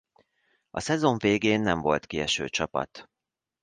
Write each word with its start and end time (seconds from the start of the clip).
A 0.69 0.79
szezon 0.79 1.17
végén 1.17 1.61
nem 1.61 1.81
volt 1.81 2.05
kieső 2.05 2.49
csapat. 2.49 3.07